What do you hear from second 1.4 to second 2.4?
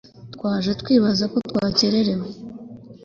twakerewe